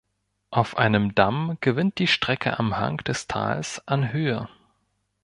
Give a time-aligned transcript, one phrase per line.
[0.49, 4.49] Auf einem Damm gewinnt die Strecke am Hang des Tals an Höhe.